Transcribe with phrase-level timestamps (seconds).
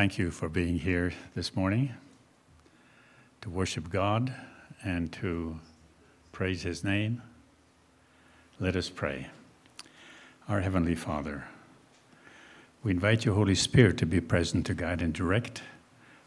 [0.00, 1.92] Thank you for being here this morning
[3.42, 4.32] to worship God
[4.82, 5.60] and to
[6.32, 7.20] praise His name.
[8.58, 9.26] Let us pray.
[10.48, 11.44] Our Heavenly Father,
[12.82, 15.60] we invite your Holy Spirit to be present to guide and direct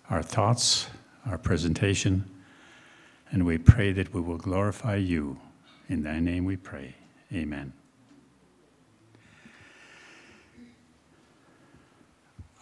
[0.07, 0.85] our thoughts,
[1.25, 2.29] our presentation,
[3.31, 5.39] and we pray that we will glorify you.
[5.89, 6.93] In thy name we pray.
[7.33, 7.73] Amen.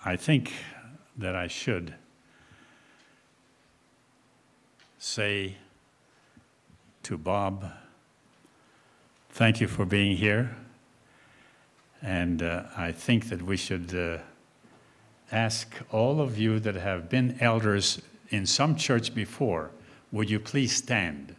[0.05, 0.53] I think
[1.17, 1.95] that I should
[4.97, 5.55] say
[7.03, 7.65] to Bob,
[9.31, 10.55] thank you for being here.
[12.01, 14.17] And uh, I think that we should uh,
[15.31, 19.71] ask all of you that have been elders in some church before,
[20.11, 21.35] would you please stand?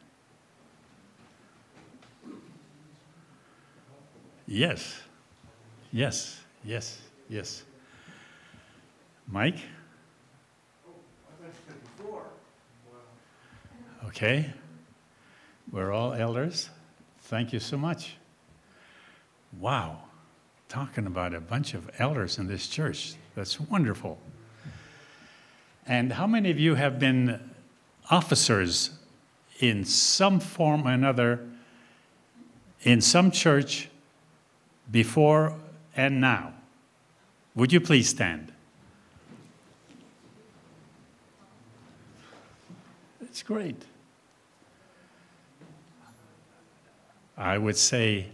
[4.46, 5.00] Yes,
[5.92, 7.62] yes, yes, yes.
[9.26, 9.58] Mike?
[14.06, 14.52] Okay.
[15.70, 16.68] We're all elders.
[17.22, 18.16] Thank you so much.
[19.58, 20.02] Wow.
[20.68, 23.14] Talking about a bunch of elders in this church.
[23.34, 24.18] That's wonderful.
[25.86, 27.50] And how many of you have been
[28.10, 28.90] officers
[29.60, 31.48] in some form or another
[32.82, 33.88] in some church
[34.90, 35.56] before
[35.96, 36.52] and now?
[37.54, 38.51] Would you please stand?
[43.44, 43.84] Great.
[47.36, 48.26] I would say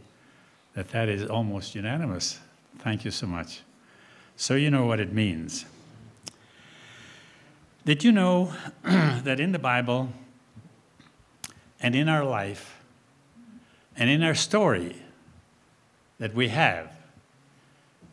[0.75, 2.39] that that is almost unanimous.
[2.79, 3.63] Thank you so much.
[4.37, 5.65] So, you know what it means.
[7.85, 10.11] Did you know that in the Bible
[11.81, 12.81] and in our life
[13.97, 14.97] and in our story
[16.19, 16.93] that we have,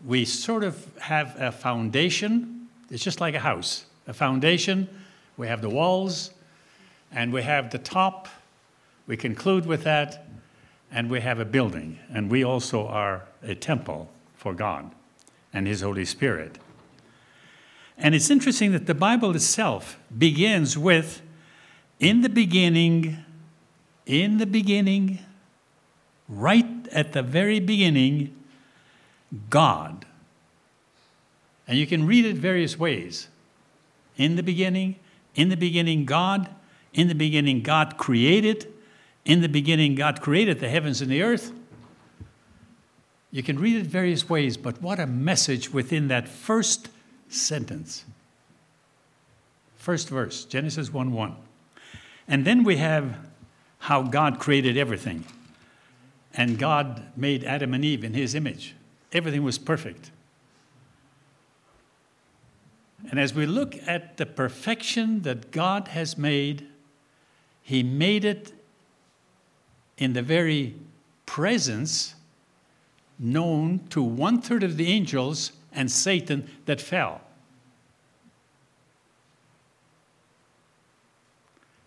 [0.06, 2.68] we sort of have a foundation?
[2.90, 3.86] It's just like a house.
[4.08, 4.88] A foundation,
[5.36, 6.32] we have the walls,
[7.16, 8.28] and we have the top.
[9.08, 10.28] We conclude with that,
[10.92, 14.92] and we have a building, and we also are a temple for God
[15.54, 16.60] and His Holy Spirit.
[17.98, 21.22] And it's interesting that the Bible itself begins with,
[22.00, 23.24] in the beginning,
[24.06, 25.20] in the beginning,
[26.28, 28.36] right at the very beginning,
[29.50, 30.06] God.
[31.68, 33.30] And you can read it various ways.
[34.18, 34.98] In the beginning,
[35.36, 36.50] in the beginning, God.
[36.96, 38.74] In the beginning, God created.
[39.26, 41.52] In the beginning, God created the heavens and the earth.
[43.32, 46.90] You can read it various ways, but what a message within that first
[47.28, 48.06] sentence.
[49.76, 51.36] First verse, Genesis 1 1.
[52.30, 53.18] And then we have
[53.80, 55.26] how God created everything.
[56.34, 58.74] And God made Adam and Eve in his image.
[59.12, 60.12] Everything was perfect.
[63.10, 66.68] And as we look at the perfection that God has made,
[67.66, 68.54] He made it
[69.98, 70.76] in the very
[71.26, 72.14] presence
[73.18, 77.22] known to one third of the angels and Satan that fell.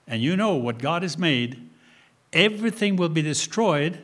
[0.08, 1.68] And you know what God has made,
[2.32, 4.02] everything will be destroyed.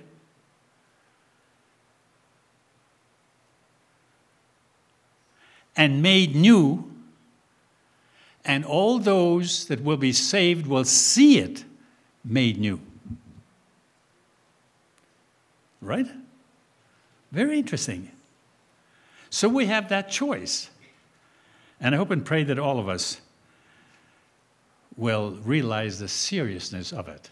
[5.77, 6.94] And made new,
[8.45, 11.65] and all those that will be saved will see it
[12.25, 12.81] made new.
[15.81, 16.07] Right?
[17.33, 18.11] Very interesting.
[19.31, 20.71] So we have that choice.
[21.81, 23.21] And I hope and pray that all of us
[24.97, 27.31] will realize the seriousness of it.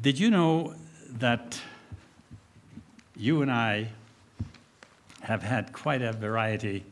[0.00, 0.74] Did you know
[1.08, 1.60] that
[3.16, 3.90] you and I
[5.20, 6.84] have had quite a variety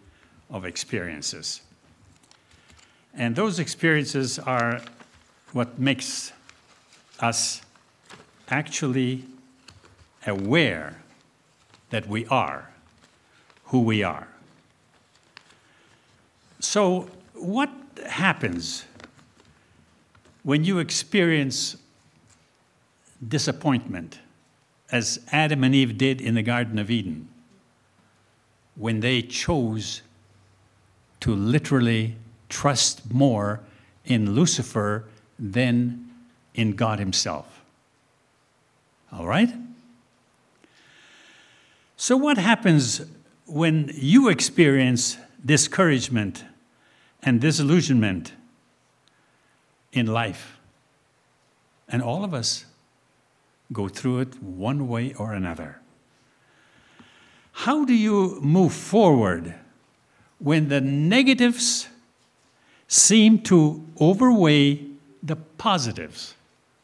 [0.51, 1.63] of experiences?
[3.15, 4.81] And those experiences are
[5.53, 6.33] what makes
[7.19, 7.63] us
[8.49, 9.25] actually
[10.27, 11.03] aware
[11.91, 12.71] that we are
[13.65, 14.29] who we are.
[16.59, 17.71] So, what
[18.07, 18.85] happens
[20.43, 21.77] when you experience
[23.27, 24.19] disappointment,
[24.91, 27.29] as Adam and Eve did in the Garden of Eden,
[28.75, 30.03] when they chose
[31.21, 32.17] to literally
[32.49, 33.61] trust more
[34.05, 35.05] in Lucifer
[35.39, 36.09] than
[36.55, 37.63] in God Himself?
[39.13, 39.53] All right?
[41.97, 43.03] So, what happens
[43.47, 46.45] when you experience discouragement
[47.23, 48.33] and disillusionment
[49.93, 50.59] in life?
[51.89, 52.65] And all of us
[53.73, 55.81] go through it one way or another.
[57.53, 59.55] How do you move forward
[60.41, 61.89] when the negatives
[62.89, 64.85] seem to overweigh
[65.23, 66.35] the positives.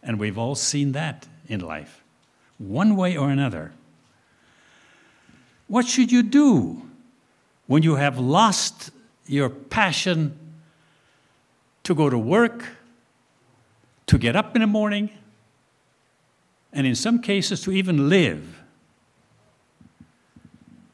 [0.03, 2.05] And we've all seen that in life,
[2.59, 3.73] one way or another.
[5.67, 6.83] What should you do
[7.67, 8.91] when you have lost
[9.27, 10.39] your passion
[11.83, 12.65] to go to work,
[14.07, 15.11] to get up in the morning,
[16.73, 18.61] and in some cases to even live?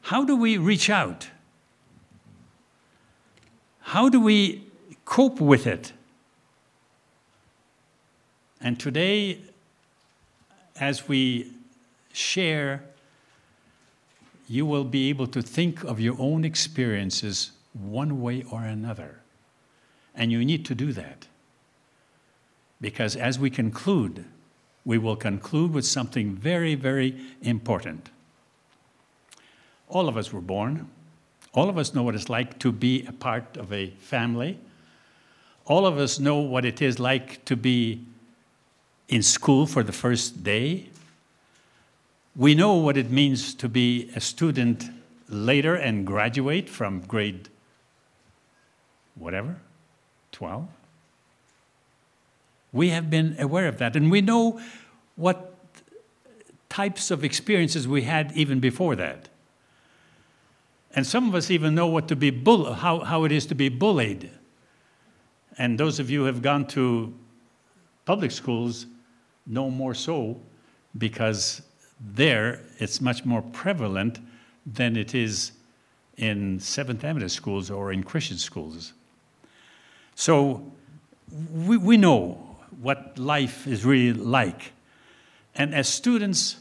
[0.01, 1.27] How do we reach out?
[3.83, 4.63] How do we
[5.05, 5.93] cope with it?
[8.59, 9.41] And today,
[10.79, 11.51] as we
[12.13, 12.83] share,
[14.47, 19.19] you will be able to think of your own experiences one way or another.
[20.15, 21.27] And you need to do that.
[22.79, 24.25] Because as we conclude,
[24.85, 28.09] we will conclude with something very, very important.
[29.89, 30.89] All of us were born.
[31.53, 34.59] All of us know what it's like to be a part of a family.
[35.65, 38.03] All of us know what it is like to be
[39.07, 40.89] in school for the first day.
[42.35, 44.89] We know what it means to be a student
[45.29, 47.49] later and graduate from grade
[49.15, 49.57] whatever,
[50.31, 50.67] 12.
[52.71, 54.59] We have been aware of that, and we know
[55.15, 55.53] what
[56.69, 59.29] types of experiences we had even before that.
[60.95, 63.55] And some of us even know what to be bull- how, how it is to
[63.55, 64.29] be bullied.
[65.57, 67.13] And those of you who have gone to
[68.05, 68.85] public schools
[69.45, 70.39] know more so
[70.97, 71.61] because
[71.99, 74.19] there it's much more prevalent
[74.65, 75.51] than it is
[76.17, 78.93] in Seventh Adventist schools or in Christian schools.
[80.15, 80.71] So
[81.51, 84.73] we, we know what life is really like.
[85.55, 86.57] And as students,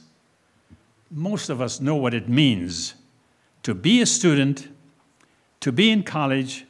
[1.10, 2.94] most of us know what it means
[3.62, 4.68] to be a student,
[5.60, 6.66] to be in college,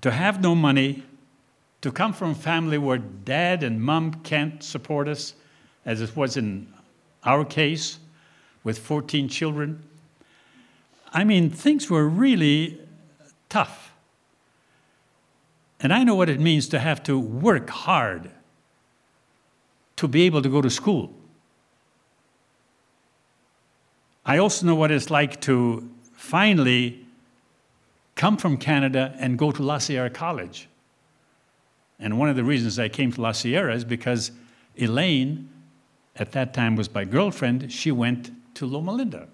[0.00, 1.02] to have no money,
[1.80, 5.34] to come from a family where dad and mom can't support us,
[5.84, 6.72] as it was in
[7.24, 7.98] our case
[8.64, 9.82] with 14 children.
[11.12, 12.80] I mean, things were really
[13.48, 13.92] tough.
[15.80, 18.30] And I know what it means to have to work hard
[19.96, 21.12] to be able to go to school.
[24.24, 25.88] I also know what it's like to
[26.22, 27.04] finally
[28.14, 30.68] come from Canada and go to La Sierra College.
[31.98, 34.30] And one of the reasons I came to La Sierra is because
[34.76, 35.50] Elaine,
[36.14, 39.26] at that time was my girlfriend, she went to Loma Linda.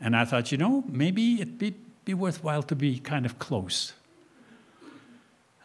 [0.00, 1.74] And I thought, you know, maybe it'd be,
[2.06, 3.92] be worthwhile to be kind of close.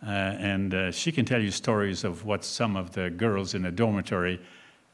[0.06, 3.66] Uh, and uh, she can tell you stories of what some of the girls in
[3.66, 4.42] a dormitory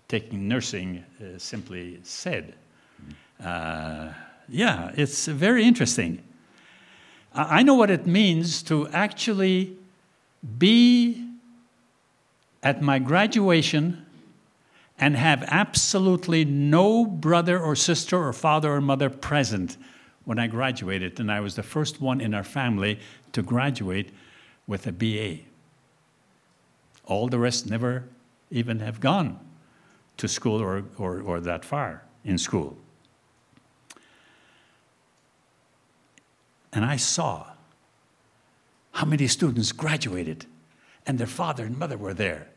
[0.07, 2.53] taking nursing uh, simply said.
[3.43, 4.09] Uh,
[4.47, 6.23] yeah, it's very interesting.
[7.33, 9.77] I know what it means to actually
[10.57, 11.25] be
[12.63, 14.05] at my graduation
[14.99, 19.77] and have absolutely no brother or sister or father or mother present
[20.25, 21.19] when I graduated.
[21.19, 22.99] And I was the first one in our family
[23.31, 24.09] to graduate
[24.67, 25.43] with a BA.
[27.05, 28.03] All the rest never
[28.51, 29.39] even have gone
[30.17, 32.75] to school or, or, or that far in school.
[36.71, 37.47] And I saw
[38.91, 40.45] how many students graduated
[41.05, 42.47] and their father and mother were there.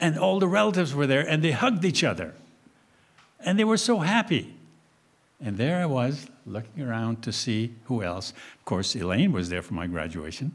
[0.00, 2.34] And all the relatives were there and they hugged each other.
[3.40, 4.54] And they were so happy.
[5.40, 8.32] And there I was looking around to see who else.
[8.58, 10.52] Of course, Elaine was there for my graduation.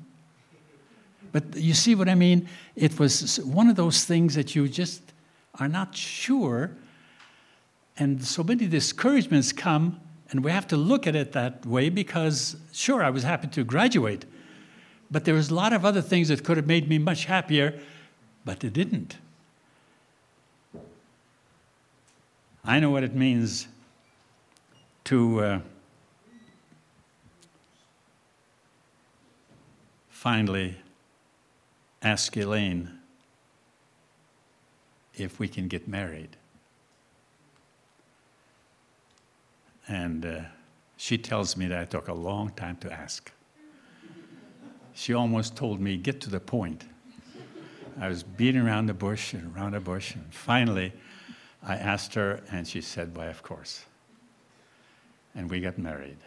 [1.32, 2.50] But you see what I mean?
[2.76, 5.02] It was one of those things that you just
[5.60, 6.72] are not sure.
[7.98, 10.00] And so many discouragements come,
[10.32, 13.64] and we have to look at it that way because, sure, I was happy to
[13.64, 14.26] graduate,
[15.10, 17.80] but there was a lot of other things that could have made me much happier,
[18.46, 19.18] but it didn't.
[22.64, 23.68] I know what it means
[25.06, 25.60] to uh,
[30.10, 30.76] finally
[32.04, 33.00] ask Elaine
[35.16, 36.36] if we can get married.
[39.90, 40.42] And uh,
[40.98, 43.32] she tells me that I took a long time to ask.
[44.94, 46.86] She almost told me, get to the point.
[48.00, 50.94] I was beating around the bush and around the bush, and finally
[51.64, 53.86] I asked her, and she said, Why, of course.
[55.36, 56.18] And we got married.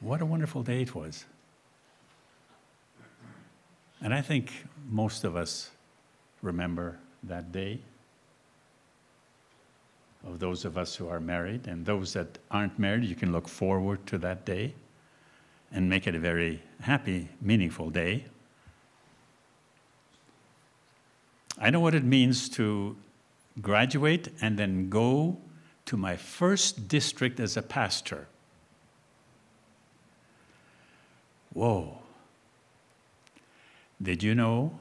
[0.00, 1.24] What a wonderful day it was.
[4.00, 4.52] And I think
[4.88, 5.70] most of us
[6.40, 7.80] remember that day.
[10.26, 13.48] Of those of us who are married, and those that aren't married, you can look
[13.48, 14.74] forward to that day.
[15.70, 18.24] and make it a very happy, meaningful day.
[21.60, 22.96] I know what it means to
[23.60, 25.36] graduate and then go
[25.86, 28.28] to my first district as a pastor.
[31.52, 31.98] Whoa.
[34.00, 34.78] Did you know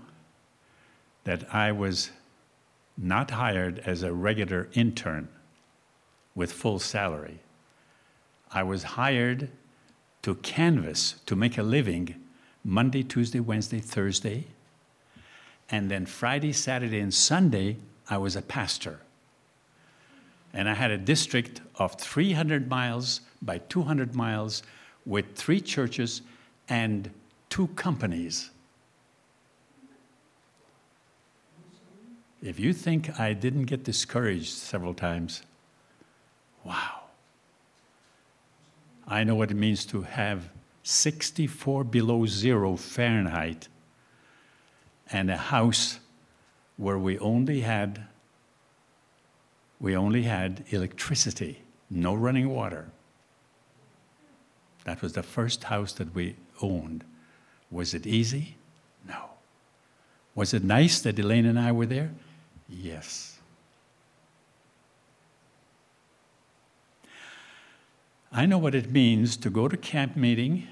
[1.23, 2.11] that I was
[2.97, 5.27] not hired as a regular intern
[6.35, 7.39] with full salary?
[8.51, 9.49] I was hired
[10.23, 12.15] to canvas, to make a living
[12.63, 14.45] Monday, Tuesday, Wednesday, Thursday.
[15.69, 17.77] And then Friday, Saturday, and Sunday,
[18.09, 18.99] I was a pastor.
[20.53, 24.63] And I had a district of 300 miles by 200 miles
[25.05, 26.21] with three churches
[26.67, 27.09] and
[27.49, 28.49] two companies.
[32.41, 35.41] If you think I didn't get discouraged several times,
[36.63, 37.01] wow.
[39.07, 40.49] I know what it means to have
[40.83, 43.67] 64 below zero Fahrenheit
[45.11, 45.99] and a house
[46.75, 48.05] where we only had
[49.79, 52.89] we only had electricity, no running water.
[54.85, 57.03] That was the first house that we owned.
[57.69, 58.55] Was it easy?
[59.07, 59.29] No.
[60.33, 62.09] Was it nice that Elaine and I were there?
[62.69, 63.39] Yes.
[68.31, 70.67] I know what it means to go to camp meeting,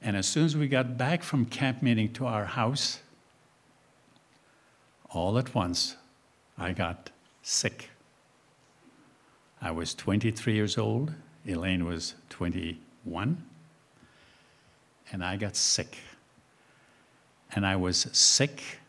[0.00, 3.00] and as soon as we got back from camp meeting to our house,
[5.10, 5.96] all at once,
[6.58, 7.10] I got
[7.42, 7.90] sick.
[9.60, 11.12] I was 23 years old,
[11.46, 13.44] Elaine was 21,
[15.12, 15.98] and I got sick.
[17.54, 18.80] And I was sick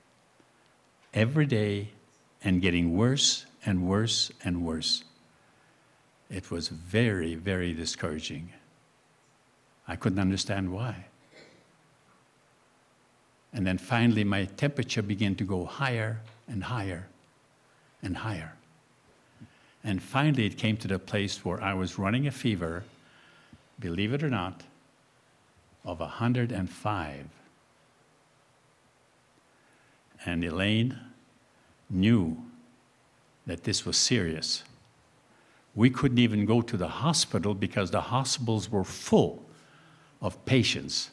[1.13, 1.89] every day
[2.43, 5.03] and getting worse and worse and worse.
[6.29, 8.49] It was very, very discouraging.
[9.87, 11.05] I couldn't understand why.
[13.53, 17.07] And then finally, my temperature began to go higher and higher
[18.01, 18.53] and higher.
[19.83, 22.83] And finally, it came to the place where I was running a fever,
[23.79, 24.63] believe it or not,
[25.85, 27.25] of 105.
[30.25, 30.99] And Elaine
[31.89, 32.37] knew
[33.45, 34.63] that this was serious.
[35.75, 39.43] We couldn't even go to the hospital because the hospitals were full
[40.21, 41.11] of patients.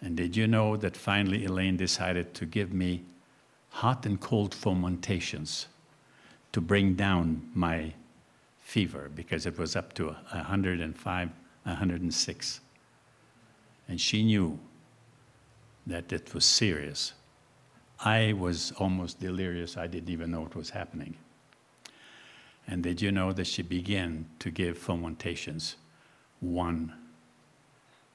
[0.00, 3.04] And did you know that finally Elaine decided to give me
[3.70, 5.66] hot and cold fomentations
[6.52, 7.92] to bring down my
[8.60, 11.30] fever because it was up to 105,
[11.62, 12.60] 106.
[13.88, 14.58] And she knew
[15.86, 17.12] that it was serious.
[18.00, 19.76] I was almost delirious.
[19.76, 21.16] I didn't even know what was happening.
[22.66, 25.76] And did you know that she began to give fomentations?
[26.40, 26.92] One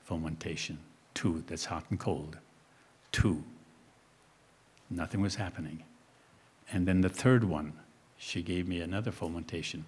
[0.04, 0.78] fomentation,
[1.14, 2.38] two, that's hot and cold,
[3.12, 3.44] two.
[4.90, 5.84] Nothing was happening.
[6.72, 7.74] And then the third one,
[8.18, 9.86] she gave me another fomentation.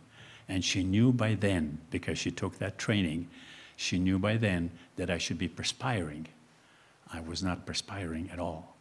[0.48, 3.30] And she knew by then, because she took that training,
[3.76, 6.28] she knew by then that I should be perspiring.
[7.14, 8.76] I was not perspiring at all.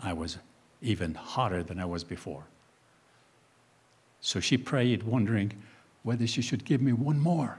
[0.00, 0.38] I was
[0.80, 2.44] even hotter than I was before.
[4.20, 5.52] So she prayed, wondering
[6.04, 7.58] whether she should give me one more.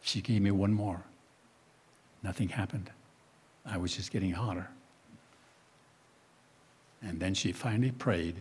[0.00, 1.02] She gave me one more.
[2.22, 2.90] Nothing happened.
[3.66, 4.68] I was just getting hotter.
[7.02, 8.36] And then she finally prayed,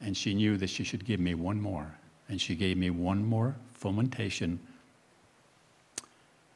[0.00, 1.92] and she knew that she should give me one more.
[2.28, 4.60] And she gave me one more fomentation,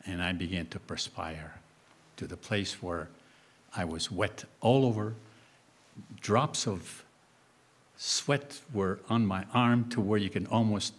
[0.06, 1.54] and I began to perspire
[2.16, 3.08] to the place where
[3.76, 5.14] I was wet all over.
[6.20, 7.04] Drops of
[7.96, 10.94] sweat were on my arm to where you can almost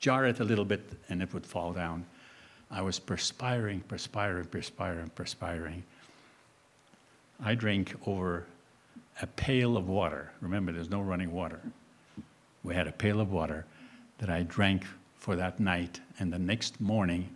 [0.00, 2.04] jar it a little bit and it would fall down.
[2.70, 5.84] I was perspiring, perspiring, perspiring, perspiring.
[7.44, 8.46] I drank over
[9.20, 10.32] a pail of water.
[10.40, 11.60] Remember, there's no running water.
[12.62, 13.66] We had a pail of water
[14.18, 14.86] that I drank
[15.18, 16.00] for that night.
[16.18, 17.28] And the next morning,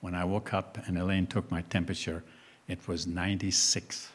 [0.00, 2.24] when I woke up and Elaine took my temperature,
[2.68, 4.10] it was 96.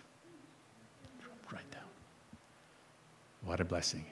[1.51, 1.81] Right down.
[3.43, 4.05] What a blessing.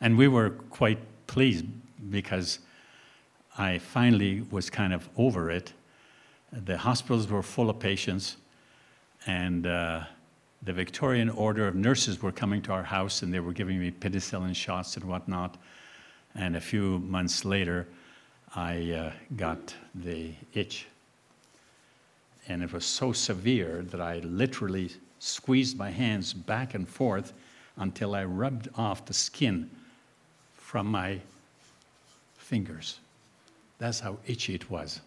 [0.00, 1.66] And we were quite pleased
[2.10, 2.58] because
[3.58, 5.72] I finally was kind of over it.
[6.52, 8.36] The hospitals were full of patients,
[9.26, 10.04] and uh,
[10.62, 13.90] the Victorian Order of Nurses were coming to our house and they were giving me
[13.90, 15.56] penicillin shots and whatnot.
[16.34, 17.88] And a few months later,
[18.54, 20.86] I uh, got the itch.
[22.50, 24.90] And it was so severe that I literally
[25.20, 27.32] squeezed my hands back and forth
[27.76, 29.70] until I rubbed off the skin
[30.56, 31.20] from my
[32.36, 32.98] fingers.
[33.78, 35.00] That's how itchy it was.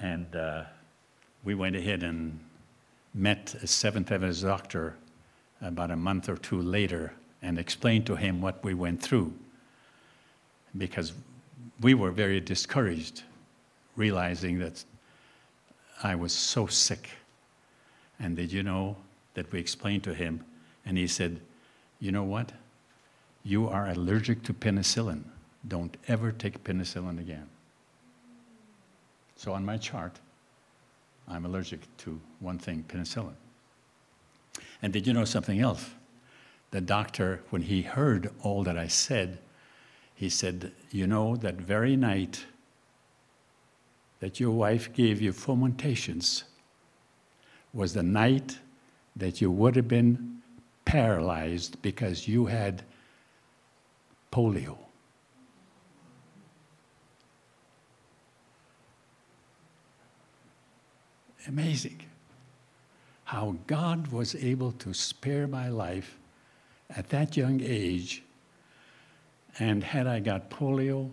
[0.00, 0.64] And uh,
[1.44, 2.40] we went ahead and
[3.14, 4.96] met a Seventh Adventist doctor
[5.60, 9.32] about a month or two later and explained to him what we went through
[10.76, 11.12] because
[11.80, 13.22] we were very discouraged,
[13.94, 14.84] realizing that
[16.02, 17.10] I was so sick.
[18.18, 18.96] And did you know
[19.34, 20.44] that we explained to him?
[20.84, 21.40] And he said,
[22.00, 22.52] You know what?
[23.44, 25.22] You are allergic to penicillin.
[25.66, 27.48] Don't ever take penicillin again.
[29.36, 30.20] So on my chart,
[31.28, 33.34] I'm allergic to one thing penicillin.
[34.82, 35.90] And did you know something else?
[36.72, 39.38] The doctor, when he heard all that I said,
[40.14, 42.44] he said, You know, that very night
[44.22, 46.44] that your wife gave you fomentations
[47.74, 48.56] was the night
[49.16, 50.40] that you would have been
[50.84, 52.84] paralyzed because you had
[54.30, 54.78] polio.
[61.48, 62.00] Amazing
[63.24, 66.16] how God was able to spare my life
[66.90, 68.22] at that young age.
[69.58, 71.10] And had I got polio,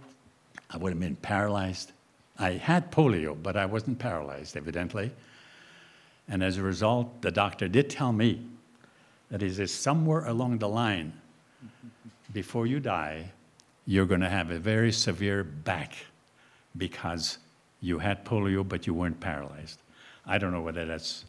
[0.69, 1.93] I would have been paralyzed.
[2.39, 5.11] I had polio, but I wasn't paralyzed, evidently.
[6.29, 8.41] And as a result, the doctor did tell me
[9.29, 11.13] that he says somewhere along the line,
[12.31, 13.31] before you die,
[13.85, 15.95] you're going to have a very severe back
[16.77, 17.39] because
[17.81, 19.79] you had polio, but you weren't paralyzed.
[20.25, 21.25] I don't know whether that's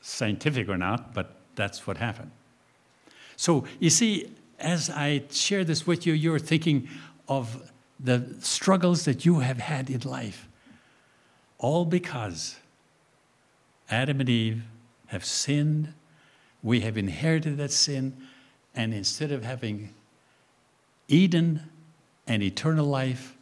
[0.00, 2.30] scientific or not, but that's what happened.
[3.36, 6.88] So, you see, as I share this with you, you're thinking
[7.28, 7.70] of
[8.02, 10.48] the struggles that you have had in life,
[11.58, 12.56] all because
[13.90, 14.62] Adam and Eve
[15.06, 15.92] have sinned.
[16.62, 18.16] We have inherited that sin,
[18.74, 19.94] and instead of having
[21.08, 21.68] Eden
[22.26, 23.34] and eternal life,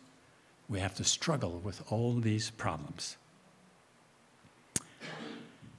[0.68, 3.16] we have to struggle with all these problems.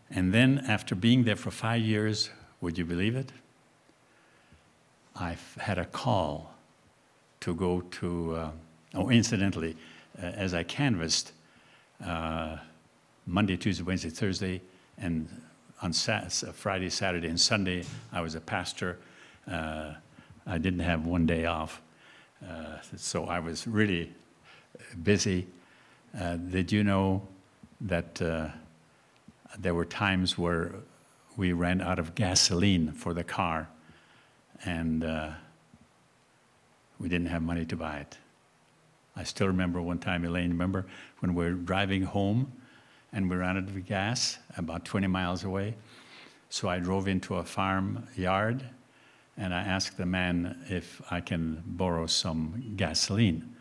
[0.10, 2.30] And then, after being there for five years,
[2.62, 3.32] would you believe it?
[5.16, 6.56] I had a call
[7.42, 8.52] to go to, uh,
[8.94, 9.76] oh, incidentally,
[10.22, 11.32] uh, as I canvassed
[12.04, 12.58] uh,
[13.26, 14.62] Monday, Tuesday, Wednesday, Thursday,
[14.98, 15.30] and
[15.82, 18.98] on Friday, Saturday, and Sunday, I was a pastor.
[19.50, 19.94] Uh,
[20.46, 21.82] I didn't have one day off.
[22.46, 24.12] Uh, so I was really
[25.04, 25.48] busy.
[26.20, 27.22] Uh, did you know
[27.82, 28.22] that
[29.58, 30.72] there were times where
[31.38, 33.70] we ran out of gasoline for the car
[34.66, 35.30] and uh,
[37.00, 38.18] we didn't have money to buy it.
[39.20, 40.86] I still remember one time, Elaine, remember
[41.20, 42.54] when we were driving home
[43.12, 45.76] and we ran out of gas about 20 miles away?
[46.50, 48.64] So I drove into a farm yard
[49.36, 53.56] and I asked the man if I can borrow some gasoline.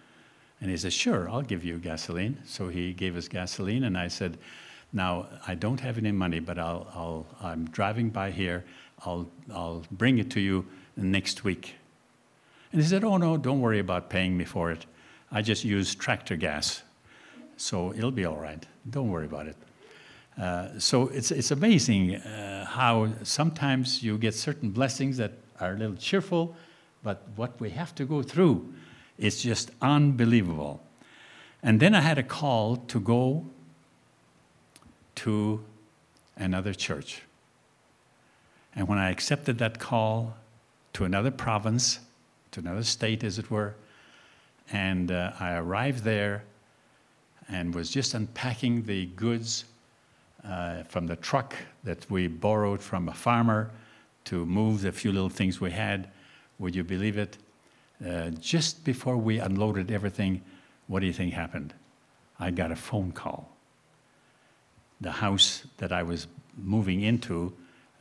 [0.61, 2.39] And he said, Sure, I'll give you gasoline.
[2.47, 4.39] So he gave us gasoline, and I said,
[4.93, 8.65] now, I don't have any money, but I'll, I'll, I'm driving by here.
[9.05, 10.67] I'll, I'll bring it to you
[10.97, 11.75] next week.
[12.73, 14.87] And he said, Oh, no, don't worry about paying me for it.
[15.31, 16.83] I just use tractor gas,
[17.57, 18.65] so it'll be all right.
[18.89, 19.57] Don't worry about it.
[20.41, 25.77] Uh, so it's, it's amazing uh, how sometimes you get certain blessings that are a
[25.77, 26.55] little cheerful,
[27.03, 28.73] but what we have to go through
[29.19, 30.81] is just unbelievable.
[31.63, 33.47] And then I had a call to go
[35.17, 35.65] to
[36.37, 37.23] another church.
[38.77, 40.37] And when I accepted that call
[40.93, 41.99] to another province,
[42.53, 43.75] to another state, as it were,
[44.73, 46.45] and uh, I arrived there
[47.49, 49.65] and was just unpacking the goods
[50.45, 51.55] uh, from the truck
[51.85, 53.71] that we borrowed from a farmer
[54.25, 56.11] to move the few little things we had.
[56.59, 57.39] Would you believe it?
[58.07, 60.43] Uh, just before we unloaded everything,
[60.87, 61.75] what do you think happened?
[62.39, 63.49] I got a phone call
[65.01, 66.27] the house that I was
[66.57, 67.53] moving into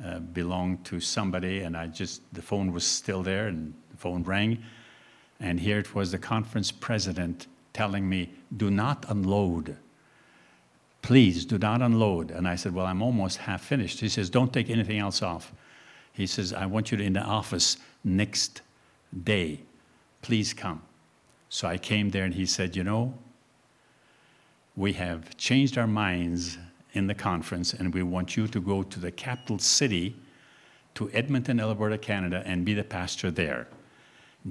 [0.04, 4.24] uh, belonged to somebody, and I just, the phone was still there, and the phone
[4.24, 4.64] rang.
[5.40, 9.78] And here it was the conference president telling me, Do not unload.
[11.02, 12.32] Please do not unload.
[12.32, 14.00] And I said, Well, I'm almost half finished.
[14.00, 15.54] He says, Don't take anything else off.
[16.12, 18.62] He says, I want you to in the office next
[19.24, 19.62] day.
[20.22, 20.82] Please come.
[21.50, 23.14] So I came there, and he said, You know,
[24.76, 26.58] we have changed our minds
[26.94, 30.16] in the conference, and we want you to go to the capital city,
[30.96, 33.68] to Edmonton, Alberta, Canada, and be the pastor there.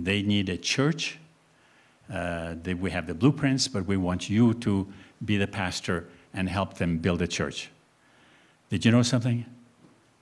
[0.02, 1.18] They need a church.
[2.12, 4.86] Uh, they, we have the blueprints, but we want you to
[5.24, 7.70] be the pastor and help them build a church.
[8.68, 9.46] Did you know something?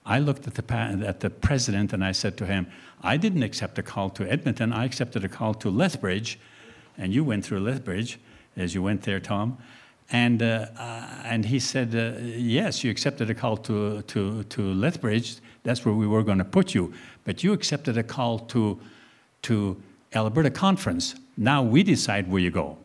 [0.06, 2.66] I looked at the, at the president and I said to him,
[3.02, 6.38] I didn't accept a call to Edmonton, I accepted a call to Lethbridge
[6.96, 8.18] and you went through Lethbridge
[8.56, 9.58] as you went there, Tom.
[10.10, 14.74] And, uh, uh, and he said, uh, Yes, you accepted a call to, to, to
[14.74, 15.37] Lethbridge.
[15.62, 16.92] That's where we were going to put you.
[17.24, 18.78] But you accepted a call to,
[19.44, 19.80] to
[20.14, 21.14] Alberta Conference.
[21.37, 22.78] Now we decide where you go.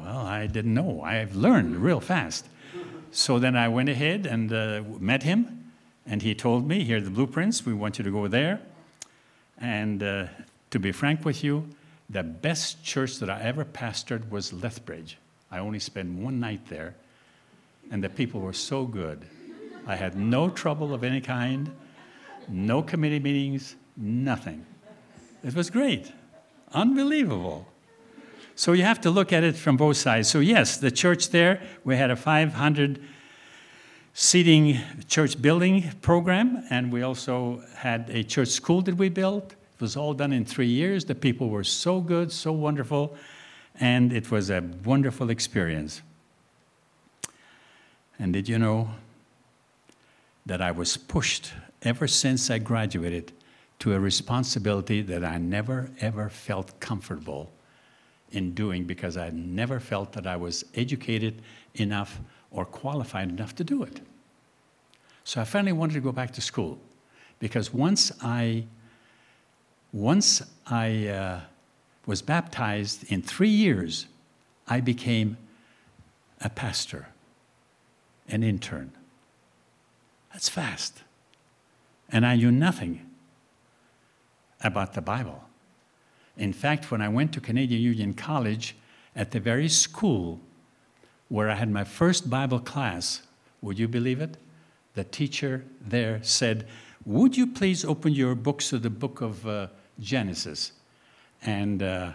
[0.00, 1.02] Well, I didn't know.
[1.02, 2.46] I've learned real fast.
[3.10, 5.72] So then I went ahead and uh, met him,
[6.06, 7.66] and he told me, Here are the blueprints.
[7.66, 8.60] We want you to go there.
[9.58, 10.26] And uh,
[10.70, 11.68] to be frank with you,
[12.08, 15.18] the best church that I ever pastored was Lethbridge.
[15.50, 16.94] I only spent one night there,
[17.90, 19.24] and the people were so good.
[19.86, 21.70] I had no trouble of any kind,
[22.48, 24.64] no committee meetings, nothing.
[25.42, 26.12] It was great,
[26.72, 27.66] unbelievable.
[28.54, 30.28] So you have to look at it from both sides.
[30.28, 33.00] So, yes, the church there, we had a 500
[34.12, 39.52] seating church building program, and we also had a church school that we built.
[39.52, 41.06] It was all done in three years.
[41.06, 43.16] The people were so good, so wonderful,
[43.78, 46.02] and it was a wonderful experience.
[48.18, 48.90] And did you know
[50.44, 53.32] that I was pushed ever since I graduated
[53.80, 57.50] to a responsibility that I never ever felt comfortable
[58.30, 61.42] in doing because I never felt that I was educated
[61.74, 64.00] enough or qualified enough to do it.
[65.24, 66.78] So I finally wanted to go back to school
[67.38, 68.66] because once I
[69.92, 71.40] once I uh,
[72.06, 74.06] was baptized in three years,
[74.68, 75.36] I became
[76.40, 77.08] a pastor,
[78.28, 78.92] an intern.
[80.32, 81.02] That's fast.
[82.08, 83.09] And I knew nothing
[84.62, 85.44] about the Bible.
[86.36, 88.76] In fact, when I went to Canadian Union College,
[89.16, 90.40] at the very school
[91.28, 93.22] where I had my first Bible class,
[93.62, 94.36] would you believe it?
[94.94, 96.66] The teacher there said,
[97.04, 99.68] Would you please open your books to the book of uh,
[100.00, 100.72] Genesis?
[101.42, 102.12] And uh,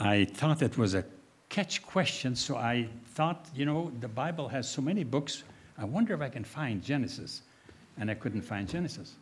[0.00, 1.04] I thought it was a
[1.48, 5.44] catch question, so I thought, you know, the Bible has so many books,
[5.76, 7.42] I wonder if I can find Genesis.
[7.98, 9.16] And I couldn't find Genesis.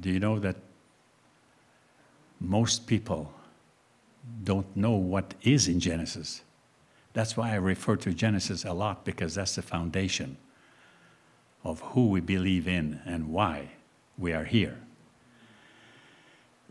[0.00, 0.56] Do you know that
[2.40, 3.32] most people
[4.42, 6.42] don't know what is in Genesis?
[7.12, 10.36] That's why I refer to Genesis a lot because that's the foundation
[11.62, 13.70] of who we believe in and why
[14.18, 14.78] we are here.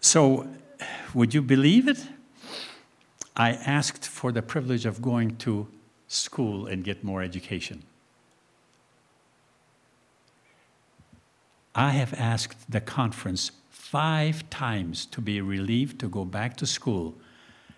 [0.02, 0.48] So,
[1.14, 2.06] would you believe it?
[3.36, 5.68] I asked for the privilege of going to
[6.08, 7.84] school and get more education.
[11.76, 17.16] I have asked the conference five times to be relieved to go back to school,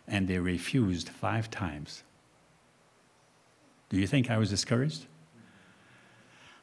[0.07, 2.03] and they refused five times.
[3.89, 5.05] Do you think I was discouraged?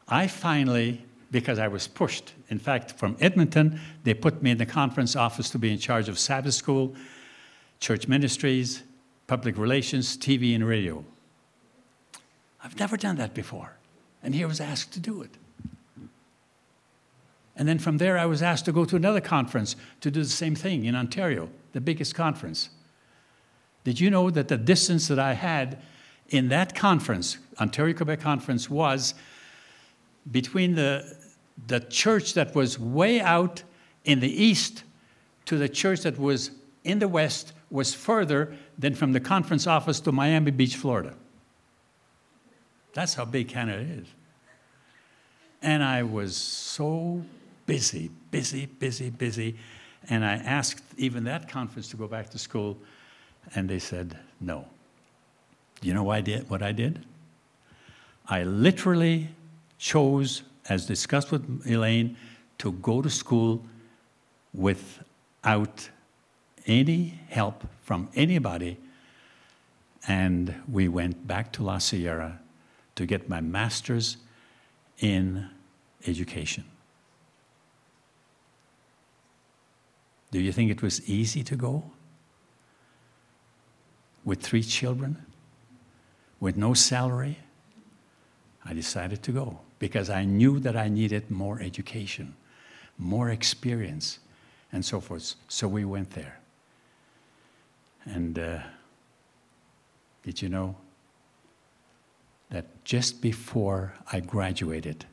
[0.09, 4.67] I finally, because I was pushed, in fact, from Edmonton, they put me in the
[4.67, 6.95] conference office to be in charge of Sabbath school,
[7.81, 8.83] church ministries,
[9.27, 11.05] public relations, TV, and radio.
[12.63, 13.73] I've never done that before,
[14.23, 15.31] and here was asked to do it.
[17.57, 20.29] And then from there, I was asked to go to another conference to do the
[20.29, 22.71] same thing in Ontario, the biggest conference.
[23.85, 25.83] Did you know that the distance that I had
[26.29, 29.15] in that conference, Ontario Quebec Conference, was
[30.31, 31.17] between the,
[31.67, 33.63] the church that was way out
[34.05, 34.85] in the east
[35.47, 36.53] to the church that was
[36.85, 41.15] in the west was further than from the conference office to Miami Beach, Florida.
[42.95, 44.07] That's how big Canada is.
[45.61, 47.25] And I was so
[47.67, 49.57] busy, busy, busy, busy.
[50.09, 52.77] And I asked even that conference to go back to school,
[53.55, 54.67] and they said no.
[55.81, 56.51] You know what I did?
[56.51, 57.05] What I did?
[58.29, 59.29] I literally
[59.79, 62.17] chose, as discussed with Elaine,
[62.59, 63.65] to go to school
[64.55, 65.89] without
[66.67, 68.79] any help from anybody.
[70.07, 72.41] And we went back to La Sierra
[72.95, 74.17] to get my master's
[74.99, 75.49] in
[76.07, 76.65] education.
[80.33, 81.85] Do you think it was easy to go?
[84.25, 85.25] With three children?
[86.41, 87.39] With no salary?
[88.65, 92.35] I decided to go because I knew that I needed more education,
[92.99, 94.21] more experience,
[94.73, 95.35] and so forth.
[95.49, 96.41] So we went there.
[98.07, 98.61] And uh,
[100.23, 100.77] did you know
[102.51, 105.05] that just before I graduated,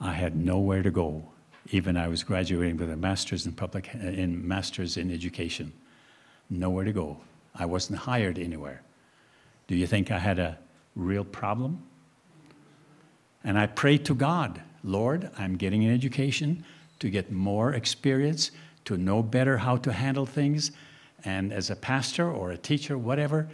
[0.00, 1.30] I had nowhere to go
[1.70, 5.72] even I was graduating with a master's in public uh, in master's in education.
[6.50, 7.20] Nowhere to go.
[7.54, 8.82] I wasn't hired anywhere.
[9.66, 10.58] Do you think I had a
[10.94, 11.82] real problem?
[13.42, 16.64] And I prayed to God, Lord, I'm getting an education.
[17.00, 18.50] to get more experience,
[18.84, 20.70] to know better how to handle things,
[21.24, 23.48] and as a pastor or a teacher, whatever.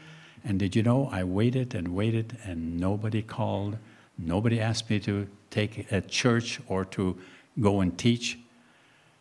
[0.44, 3.76] And did you know, I waited and waited, and nobody called.
[4.18, 7.18] Nobody asked me to take a church or to
[7.60, 8.38] go and teach.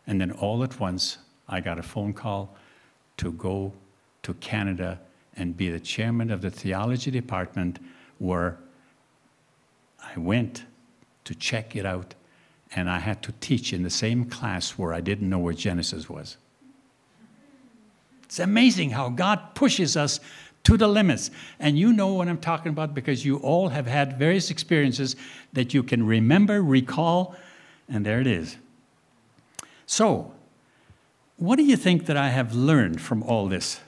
[0.06, 2.56] And then all at once, I got a phone call
[3.18, 3.72] to go
[4.22, 5.00] to Canada
[5.36, 7.78] and be the chairman of the theology department
[8.18, 8.58] where
[10.02, 10.64] I went
[11.24, 12.14] to check it out
[12.74, 16.08] and I had to teach in the same class where I didn't know where Genesis
[16.08, 16.36] was.
[18.24, 20.20] It's amazing how God pushes us
[20.64, 21.30] to the limits.
[21.58, 25.16] And you know what I'm talking about because you all have had various experiences
[25.52, 27.34] that you can remember, recall,
[27.90, 28.56] and there it is.
[29.86, 30.32] So,
[31.36, 33.80] what do you think that I have learned from all this?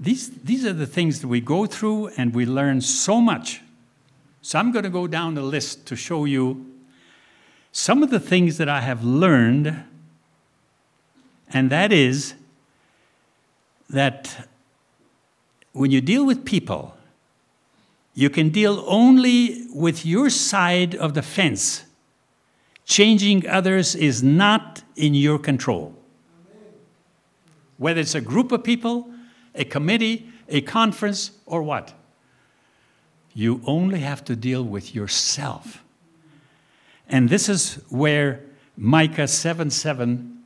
[0.00, 3.60] These, these are the things that we go through and we learn so much.
[4.42, 6.64] So I'm going to go down the list to show you
[7.72, 9.84] some of the things that I have learned,
[11.52, 12.34] and that is
[13.90, 14.48] that
[15.72, 16.96] when you deal with people,
[18.14, 21.84] you can deal only with your side of the fence.
[22.88, 25.94] Changing others is not in your control.
[27.76, 29.10] Whether it's a group of people,
[29.54, 31.92] a committee, a conference, or what?
[33.34, 35.84] You only have to deal with yourself.
[37.08, 38.40] And this is where
[38.74, 40.42] Micah 7 7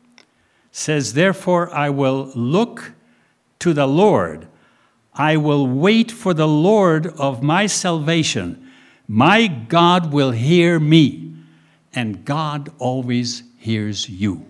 [0.73, 2.93] says, Therefore I will look
[3.61, 4.49] to the Lord.
[5.15, 8.69] I will wait for the Lord of my salvation.
[9.07, 11.32] My God will hear me,
[11.95, 14.47] and God always hears you.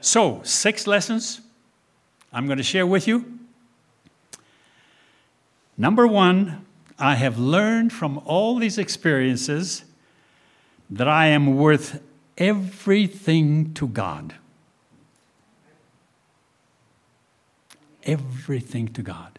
[0.00, 1.40] So, six lessons
[2.32, 3.24] I'm going to share with you.
[5.78, 6.64] Number one,
[6.98, 9.84] I have learned from all these experiences
[10.90, 12.00] that I am worth
[12.38, 14.34] everything to God.
[18.04, 19.38] Everything to God.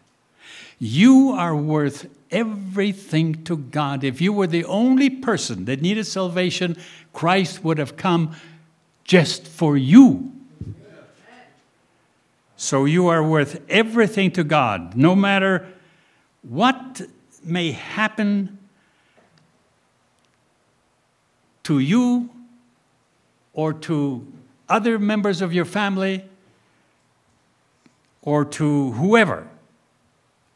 [0.80, 4.04] You are worth everything to God.
[4.04, 6.78] If you were the only person that needed salvation,
[7.14, 8.36] Christ would have come
[9.04, 10.34] just for you.
[12.56, 15.68] So you are worth everything to God, no matter
[16.42, 17.02] what
[17.44, 18.58] may happen
[21.64, 22.30] to you
[23.54, 24.26] or to
[24.70, 26.24] other members of your family
[28.22, 29.48] or to whoever.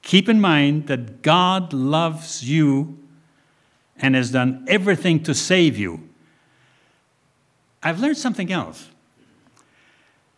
[0.01, 2.97] Keep in mind that God loves you
[3.97, 6.09] and has done everything to save you.
[7.83, 8.89] I've learned something else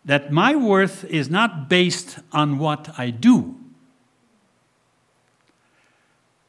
[0.05, 3.55] that my worth is not based on what I do.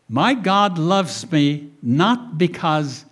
[0.09, 3.05] My God loves me not because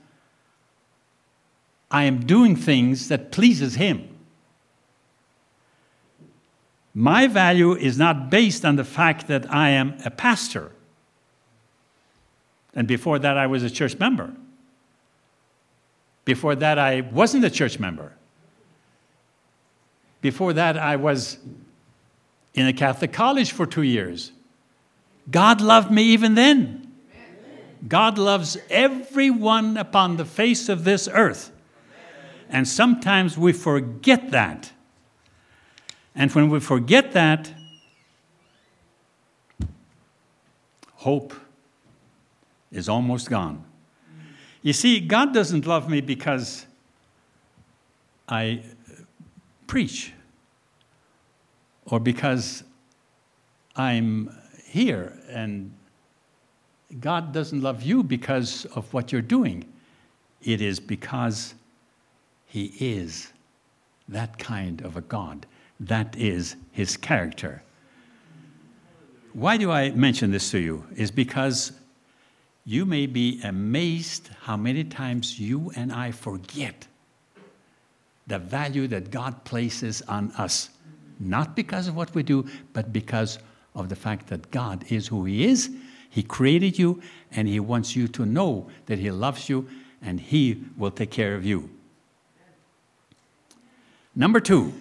[1.91, 4.09] I am doing things that pleases him.
[6.95, 10.73] My value is not based on the fact that I am a pastor.
[12.75, 14.33] And before that, I was a church member.
[16.25, 18.13] Before that, I wasn't a church member.
[20.21, 21.39] Before that, I was
[22.55, 24.33] in a Catholic college for two years.
[25.31, 26.93] God loved me even then.
[27.89, 31.51] God loves everyone upon the face of this earth.
[32.49, 34.71] And sometimes we forget that.
[36.14, 37.53] And when we forget that,
[40.94, 41.35] hope
[42.70, 43.64] is almost gone.
[44.62, 46.66] You see, God doesn't love me because
[48.29, 49.03] I uh,
[49.66, 50.12] preach
[51.87, 52.62] or because
[53.75, 54.31] I'm
[54.64, 55.72] here and
[57.01, 59.64] God doesn't love you because of what you're doing.
[60.42, 61.55] It is because
[62.46, 63.33] He is
[64.09, 65.46] that kind of a God.
[65.83, 67.62] That is His character.
[69.33, 70.87] Why do I mention this to you?
[70.95, 71.73] Is because
[72.64, 76.87] you may be amazed how many times you and I forget
[78.29, 80.71] the value that God places on us,
[81.18, 83.40] not because of what we do, but because
[83.75, 85.71] of the fact that God is who He is.
[86.09, 89.68] He created you, and He wants you to know that He loves you
[90.01, 91.71] and He will take care of you.
[94.14, 94.73] Number two,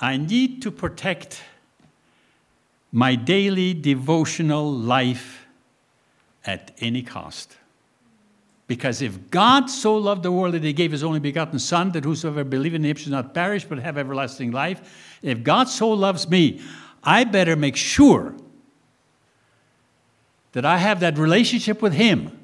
[0.00, 1.42] I need to protect
[2.92, 5.46] my daily devotional life
[6.46, 7.56] at any cost.
[8.66, 12.04] Because if God so loved the world that he gave his only begotten Son, that
[12.04, 16.28] whosoever believe in him should not perish but have everlasting life, if God so loves
[16.28, 16.60] me,
[17.02, 18.34] I better make sure
[20.52, 22.40] that I have that relationship with him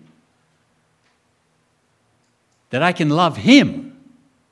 [2.71, 3.97] that I can love Him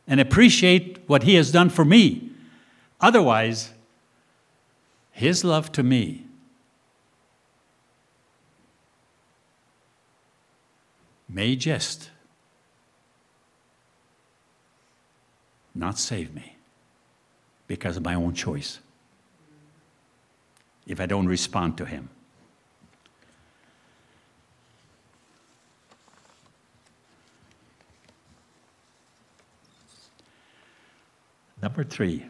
[0.07, 2.24] and appreciate what He has done for me.
[3.05, 3.71] Otherwise,
[5.12, 6.25] His love to me
[11.29, 12.09] may just
[15.75, 16.57] not save me
[17.67, 18.79] because of my own choice
[20.87, 22.09] if I don't respond to Him.
[31.61, 32.25] Number three.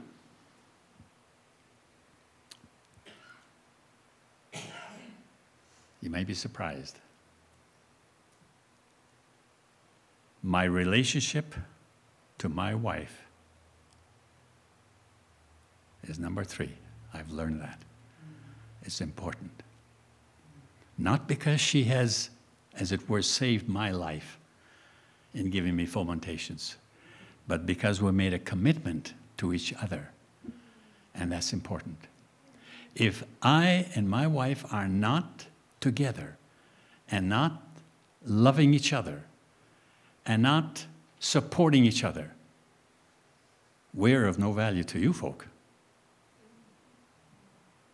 [6.05, 6.99] You may be surprised.
[10.43, 11.55] My relationship
[12.37, 13.23] to my wife
[16.03, 16.75] is number three.
[17.15, 17.79] I've learned that.
[18.83, 19.63] It's important.
[20.99, 22.29] Not because she has,
[22.79, 24.39] as it were, saved my life
[25.33, 26.75] in giving me fomentations,
[27.49, 30.11] but because we made a commitment to each other.
[31.15, 31.97] And that's important.
[32.95, 35.47] If I and my wife are not
[35.85, 36.39] together
[37.11, 37.63] and not
[38.25, 39.25] loving each other
[40.25, 40.87] and not
[41.21, 42.33] supporting each other,
[43.93, 45.47] we're of no value to you folk.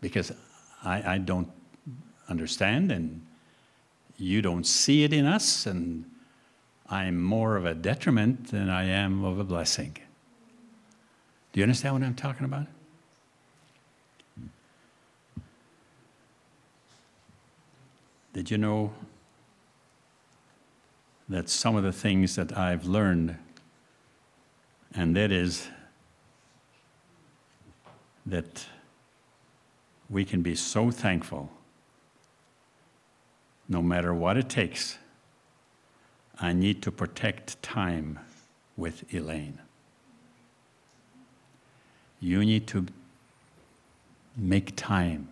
[0.01, 0.31] Because
[0.85, 1.51] I, I don't
[2.29, 3.27] understand and
[4.17, 6.05] you don't see it in us, and
[6.89, 9.97] I'm more of a detriment than I am of a blessing.
[11.53, 12.67] Do you understand what I'm talking about?
[18.33, 18.93] Did you know
[21.29, 23.37] that some of the things that I've learned,
[24.95, 25.69] and that is
[28.27, 28.67] that
[30.09, 31.51] we can be so thankful
[33.69, 34.99] no matter what it takes.
[36.41, 38.19] I need to protect time
[38.77, 39.61] with Elaine
[42.21, 42.87] you need to
[44.37, 45.29] make time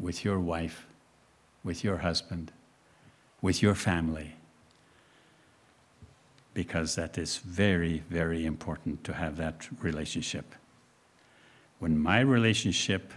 [0.00, 0.86] with your wife,
[1.64, 2.52] with your husband,
[3.40, 4.34] with your family,
[6.54, 10.54] because that is very, very important to have that relationship.
[11.78, 13.12] When my relationship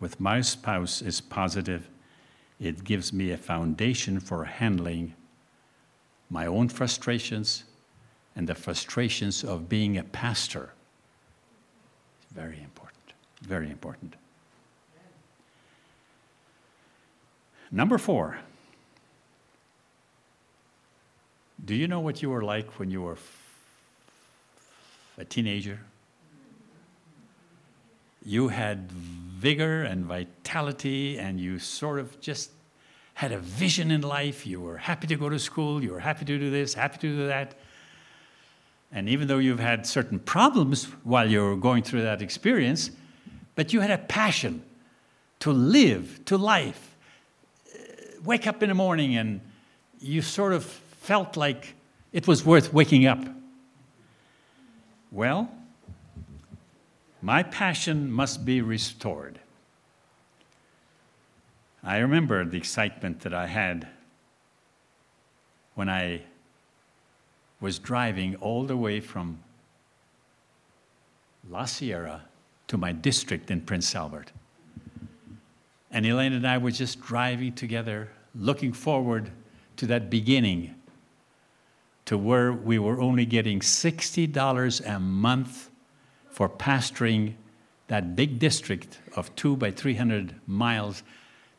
[0.00, 1.88] with my spouse is positive,
[2.60, 5.14] it gives me a foundation for handling
[6.30, 7.64] my own frustrations
[8.34, 10.70] and the frustrations of being a pastor
[12.22, 13.12] It's very important.
[13.42, 14.14] Very important.
[17.70, 18.38] Number four.
[21.64, 23.18] Do you know what you were like when you were
[25.18, 25.80] a teenager?
[28.24, 32.50] You had vigor and vitality, and you sort of just
[33.14, 34.46] had a vision in life.
[34.46, 37.08] You were happy to go to school, you were happy to do this, happy to
[37.08, 37.54] do that.
[38.92, 42.90] And even though you've had certain problems while you're going through that experience,
[43.54, 44.62] but you had a passion
[45.40, 46.87] to live, to life.
[48.28, 49.40] Wake up in the morning and
[50.00, 51.72] you sort of felt like
[52.12, 53.20] it was worth waking up.
[55.10, 55.50] Well,
[57.22, 59.40] my passion must be restored.
[61.82, 63.88] I remember the excitement that I had
[65.74, 66.20] when I
[67.62, 69.38] was driving all the way from
[71.48, 72.24] La Sierra
[72.66, 74.32] to my district in Prince Albert.
[75.90, 79.30] And Elaine and I were just driving together, looking forward
[79.76, 80.74] to that beginning,
[82.04, 85.70] to where we were only getting $60 a month
[86.30, 87.34] for pastoring
[87.88, 91.02] that big district of two by 300 miles,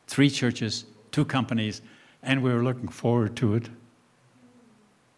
[0.06, 1.82] three churches, two companies,
[2.22, 3.68] and we were looking forward to it.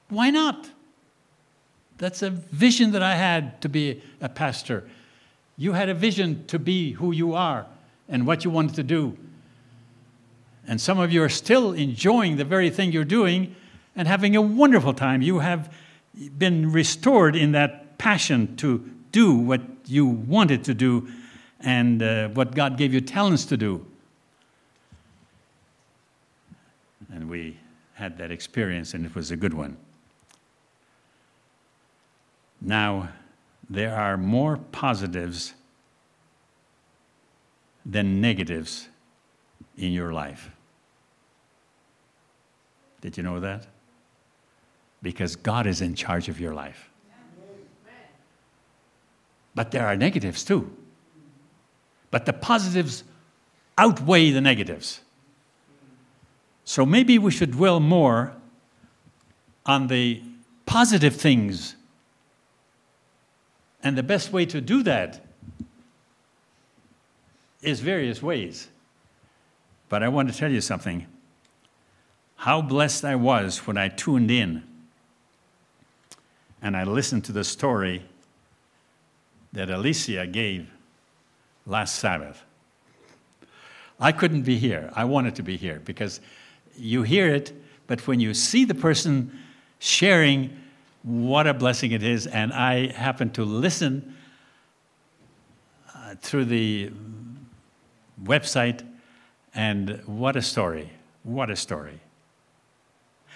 [0.08, 0.70] Why not?
[1.98, 4.88] That's a vision that I had to be a pastor.
[5.56, 7.66] You had a vision to be who you are
[8.08, 9.16] and what you wanted to do.
[10.66, 13.54] And some of you are still enjoying the very thing you're doing
[13.96, 15.22] and having a wonderful time.
[15.22, 15.74] You have
[16.38, 18.78] been restored in that passion to
[19.10, 21.08] do what you wanted to do
[21.60, 23.84] and uh, what God gave you talents to do.
[27.12, 27.58] And we
[27.94, 29.76] had that experience, and it was a good one.
[32.60, 33.10] Now,
[33.68, 35.54] there are more positives
[37.84, 38.88] than negatives
[39.76, 40.50] in your life.
[43.00, 43.66] Did you know that?
[45.02, 46.88] Because God is in charge of your life.
[49.54, 50.74] But there are negatives too.
[52.10, 53.04] But the positives
[53.76, 55.00] outweigh the negatives.
[56.64, 58.34] So maybe we should dwell more
[59.66, 60.22] on the
[60.66, 61.76] positive things.
[63.82, 65.24] And the best way to do that
[67.62, 68.68] is various ways.
[69.92, 71.06] But I want to tell you something.
[72.36, 74.62] How blessed I was when I tuned in
[76.62, 78.02] and I listened to the story
[79.52, 80.70] that Alicia gave
[81.66, 82.42] last Sabbath.
[84.00, 84.90] I couldn't be here.
[84.94, 86.22] I wanted to be here because
[86.74, 87.52] you hear it,
[87.86, 89.38] but when you see the person
[89.78, 90.56] sharing,
[91.02, 92.26] what a blessing it is.
[92.26, 94.16] And I happened to listen
[95.94, 96.90] uh, through the
[98.24, 98.86] website,
[99.54, 100.90] and what a story!
[101.24, 102.00] What a story.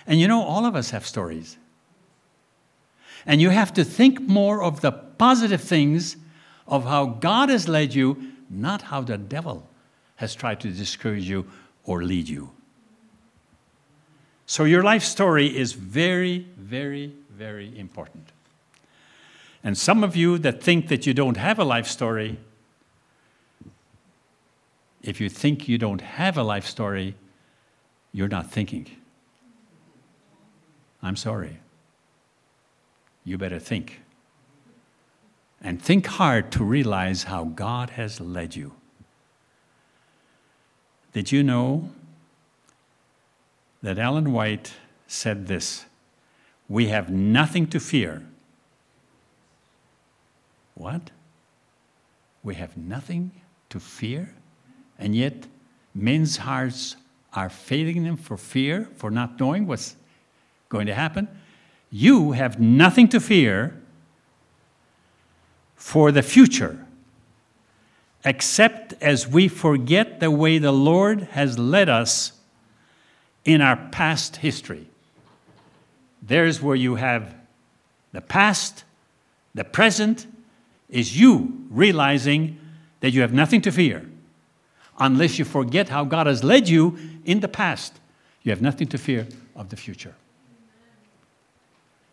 [0.07, 1.57] And you know, all of us have stories.
[3.25, 6.17] And you have to think more of the positive things
[6.67, 9.69] of how God has led you, not how the devil
[10.17, 11.47] has tried to discourage you
[11.85, 12.51] or lead you.
[14.47, 18.31] So, your life story is very, very, very important.
[19.65, 22.39] And some of you that think that you don't have a life story,
[25.07, 27.15] if you think you don't have a life story,
[28.13, 28.89] you're not thinking.
[31.01, 31.61] I'm sorry.
[33.25, 34.01] You better think.
[35.63, 38.73] And think hard to realize how God has led you.
[41.13, 41.91] Did you know
[43.83, 44.75] that Ellen White
[45.07, 45.87] said this
[46.69, 48.23] We have nothing to fear.
[50.75, 51.11] What?
[52.43, 53.31] We have nothing
[53.71, 54.35] to fear?
[54.99, 55.47] And yet,
[55.95, 56.97] men's hearts
[57.33, 59.97] are failing them for fear, for not knowing what's
[60.69, 61.29] going to happen.
[61.91, 63.81] You have nothing to fear
[65.75, 66.87] for the future,
[68.25, 72.33] except as we forget the way the Lord has led us
[73.45, 74.89] in our past history.
[76.23, 77.35] There's where you have
[78.13, 78.85] the past,
[79.55, 80.27] the present
[80.89, 82.59] is you realizing
[83.01, 84.07] that you have nothing to fear
[84.99, 88.01] unless you forget how God has led you in the past.
[88.43, 90.15] You have nothing to fear of the future.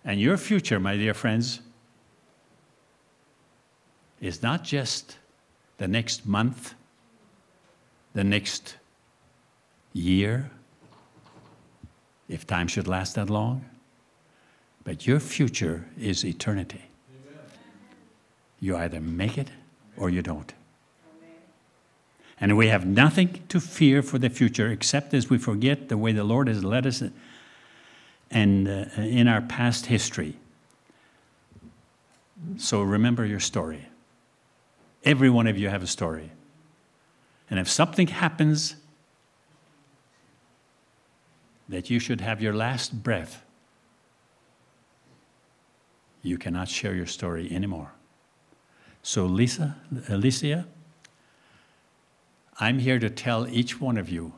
[0.06, 1.62] And your future, my dear friends,
[4.20, 5.18] is not just
[5.78, 6.74] the next month,
[8.14, 8.78] the next
[9.94, 10.52] year,
[12.28, 13.66] if time should last that long,
[14.84, 16.82] but your future is eternity.
[17.10, 17.40] Amen.
[18.60, 19.50] You either make it
[19.98, 20.54] or you don't.
[22.40, 26.12] And we have nothing to fear for the future except as we forget the way
[26.12, 27.04] the Lord has led us
[28.32, 30.38] and uh, in our past history.
[32.58, 33.88] So remember your story.
[35.06, 36.32] Every one of you have a story.
[37.50, 38.76] And if something happens
[41.70, 43.44] that you should have your last breath,
[46.22, 47.92] you cannot share your story anymore.
[49.02, 49.76] So, Lisa,
[50.08, 50.66] Alicia,
[52.60, 54.34] I'm here to tell each one of you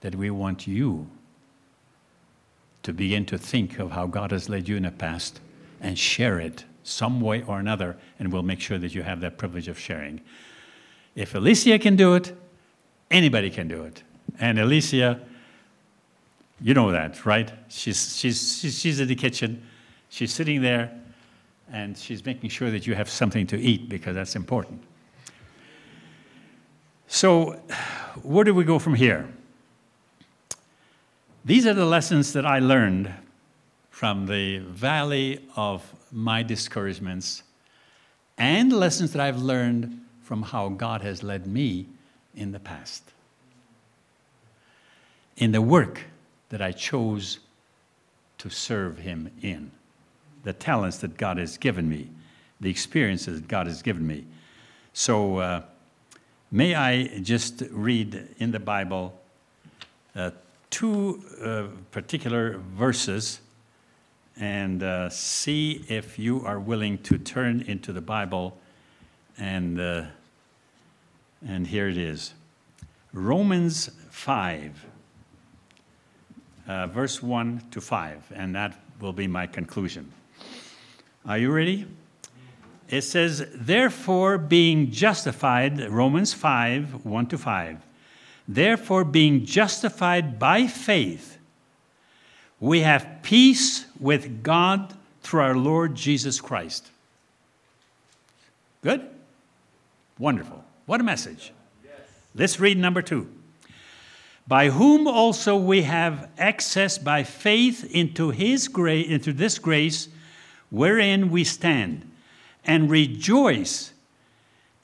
[0.00, 1.08] that we want you
[2.82, 5.40] to begin to think of how God has led you in the past
[5.80, 9.36] and share it some way or another, and we'll make sure that you have that
[9.36, 10.20] privilege of sharing.
[11.14, 12.34] If Alicia can do it,
[13.10, 14.02] anybody can do it.
[14.40, 15.20] And Alicia,
[16.60, 17.52] you know that, right?
[17.68, 19.66] She's, she's, she's, in the kitchen,
[20.08, 20.90] she's sitting there,
[21.70, 24.82] and she's making sure that you have something to eat because that's important.
[27.10, 27.52] So,
[28.22, 29.26] where do we go from here?
[31.42, 33.12] These are the lessons that I learned
[33.90, 37.42] from the valley of my discouragements
[38.36, 41.86] and the lessons that I've learned from how God has led me
[42.36, 43.02] in the past.
[45.38, 46.02] In the work
[46.50, 47.38] that I chose
[48.36, 49.70] to serve Him in,
[50.44, 52.10] the talents that God has given me,
[52.60, 54.26] the experiences that God has given me.
[54.92, 55.62] So, uh,
[56.50, 59.18] may I just read in the Bible
[60.16, 60.30] uh,
[60.70, 63.40] two uh, particular verses
[64.38, 68.56] and uh, see if you are willing to turn into the Bible.
[69.36, 70.04] And, uh,
[71.46, 72.34] and here it is
[73.12, 74.86] Romans 5,
[76.66, 78.32] uh, verse 1 to 5.
[78.34, 80.12] And that will be my conclusion.
[81.26, 81.86] Are you ready?
[82.88, 87.78] It says, Therefore, being justified, Romans 5, 1 to 5.
[88.46, 91.38] Therefore, being justified by faith,
[92.60, 96.90] we have peace with God through our Lord Jesus Christ.
[98.82, 99.06] Good?
[100.18, 100.64] Wonderful.
[100.86, 101.52] What a message.
[102.34, 103.28] Let's read number two.
[104.46, 110.08] by whom also we have access by faith into his grace into this grace
[110.70, 112.07] wherein we stand
[112.64, 113.92] and rejoice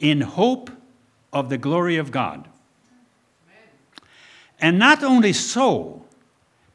[0.00, 0.70] in hope
[1.32, 2.48] of the glory of God.
[4.60, 6.04] And not only so,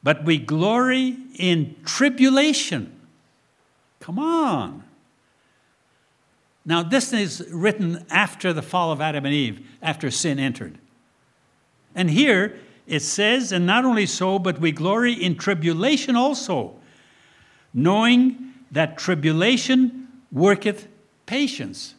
[0.03, 2.99] but we glory in tribulation.
[3.99, 4.83] Come on.
[6.65, 10.77] Now, this is written after the fall of Adam and Eve, after sin entered.
[11.95, 16.75] And here it says, and not only so, but we glory in tribulation also,
[17.73, 20.87] knowing that tribulation worketh
[21.29, 21.93] patience.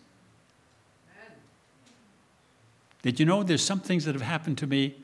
[3.03, 4.97] Did you know there's some things that have happened to me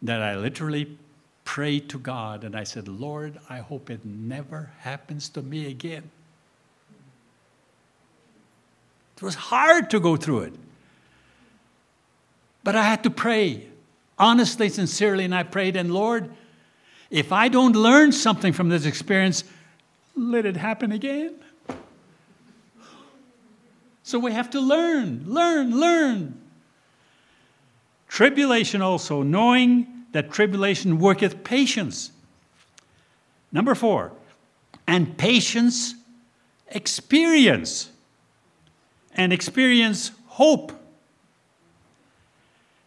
[0.00, 0.96] that I literally
[1.44, 6.10] prayed to God and I said, Lord, I hope it never happens to me again.
[9.16, 10.54] It was hard to go through it.
[12.64, 13.66] But I had to pray
[14.18, 16.30] honestly, sincerely, and I prayed, and Lord,
[17.10, 19.44] if I don't learn something from this experience,
[20.16, 21.34] let it happen again.
[24.02, 26.40] So we have to learn, learn, learn.
[28.08, 32.10] Tribulation also, knowing that tribulation worketh patience.
[33.50, 34.12] Number four,
[34.86, 35.94] and patience
[36.68, 37.90] experience,
[39.14, 40.72] and experience hope.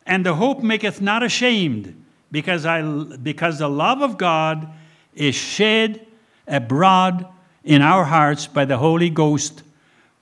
[0.05, 4.67] And the hope maketh not ashamed, because, I, because the love of God
[5.13, 6.05] is shed
[6.47, 7.25] abroad
[7.63, 9.63] in our hearts by the Holy Ghost,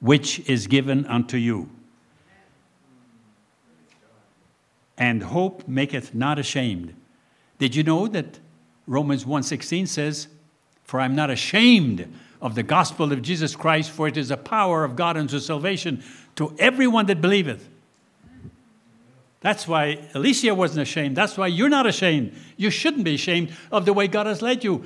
[0.03, 1.69] which is given unto you.
[4.97, 6.93] And hope maketh not ashamed.
[7.57, 8.39] Did you know that
[8.85, 10.27] Romans 1:16 says,
[10.83, 14.83] "For I'm not ashamed of the gospel of Jesus Christ, for it is the power
[14.83, 16.03] of God unto salvation
[16.35, 17.69] to everyone that believeth."
[19.39, 21.15] That's why Alicia wasn't ashamed.
[21.15, 22.33] That's why you're not ashamed.
[22.57, 24.83] You shouldn't be ashamed of the way God has led you,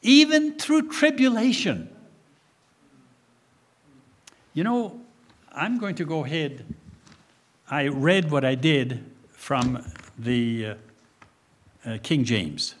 [0.00, 1.90] even through tribulation.
[4.54, 5.00] You know,
[5.52, 6.64] I'm going to go ahead
[7.70, 10.74] I read what I did from the uh,
[11.86, 12.74] uh, King James.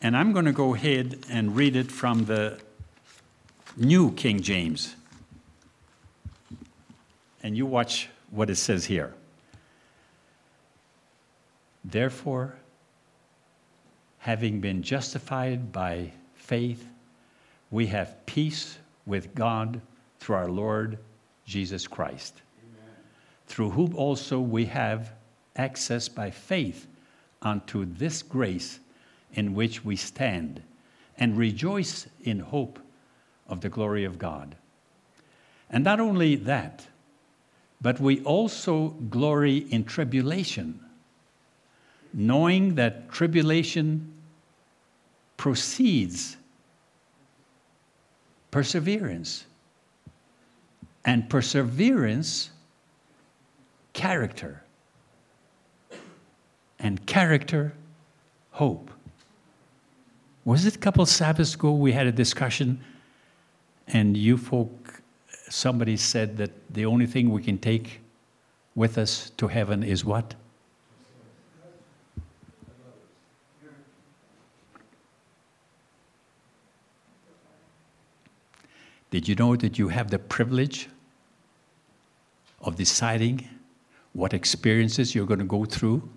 [0.00, 2.60] And I'm going to go ahead and read it from the
[3.76, 4.96] New King James.
[7.44, 9.14] And you watch what it says here.
[11.84, 12.56] Therefore,
[14.18, 16.84] having been justified by faith,
[17.70, 19.80] we have peace with God
[20.22, 20.98] through our Lord
[21.44, 22.42] Jesus Christ
[23.52, 25.12] through whom also we have
[25.56, 26.86] access by faith
[27.42, 28.80] unto this grace
[29.34, 30.62] in which we stand
[31.18, 32.78] and rejoice in hope
[33.48, 34.56] of the glory of God.
[35.68, 36.86] And not only that,
[37.82, 40.80] but we also glory in tribulation,
[42.14, 44.14] knowing that tribulation
[45.36, 46.38] proceeds
[48.50, 49.44] perseverance,
[51.04, 52.50] and perseverance
[53.92, 54.62] character.
[56.78, 57.74] And character,
[58.50, 58.90] hope.
[60.44, 62.82] Was it a couple Sabbaths ago we had a discussion,
[63.86, 65.00] and you folk,
[65.48, 68.00] somebody said that the only thing we can take
[68.74, 70.34] with us to heaven is what?
[79.12, 80.88] Did you know that you have the privilege
[82.62, 83.48] of deciding
[84.12, 86.08] what experiences you're going to go through.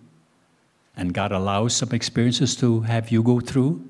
[0.97, 3.83] And God allows some experiences to have you go through.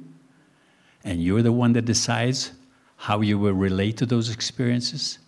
[1.04, 2.52] And you're the one that decides
[2.98, 5.20] how you will relate to those experiences.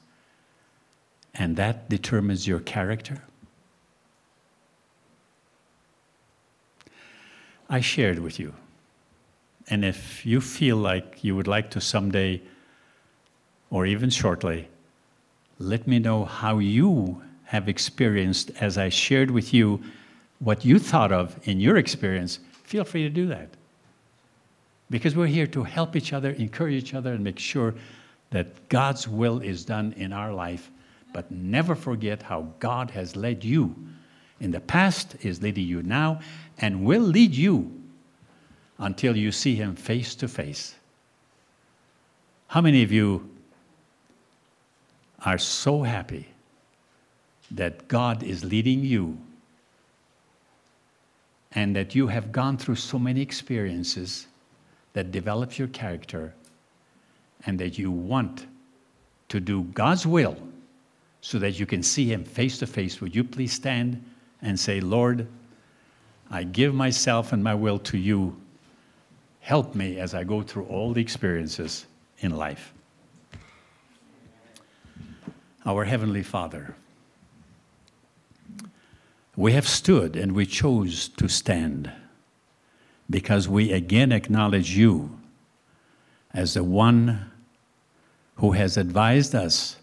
[1.34, 3.24] And that determines your character.
[7.70, 8.54] I shared with you.
[9.70, 12.42] And if you feel like you would like to someday,
[13.70, 14.68] or even shortly,
[15.60, 19.82] let me know how you have experienced as I shared with you
[20.40, 23.50] what you thought of in your experience, feel free to do that.
[24.90, 27.74] Because we're here to help each other, encourage each other, and make sure
[28.30, 30.70] that God's will is done in our life.
[31.14, 33.76] But never forget how God has led you
[34.40, 36.20] in the past, is leading you now,
[36.60, 37.72] and will lead you
[38.78, 40.76] until you see Him face to face.
[42.48, 43.30] How many of you
[45.26, 46.28] are so happy
[47.52, 49.18] that God is leading you
[51.54, 54.28] and that you have gone through so many experiences
[54.94, 56.34] that develop your character
[57.46, 58.46] and that you want
[59.30, 60.38] to do God's will
[61.22, 63.02] so that you can see Him face to face.
[63.02, 64.04] Would you please stand
[64.42, 65.28] and say, Lord,
[66.30, 68.36] I give myself and my will to you.
[69.40, 71.86] Help me as I go through all the experiences
[72.20, 72.74] in life.
[75.68, 76.76] Our Heavenly Father,
[79.36, 81.92] we have stood and we chose to stand
[83.10, 85.20] because we again acknowledge you
[86.34, 87.30] as the one
[88.36, 89.76] who has advised us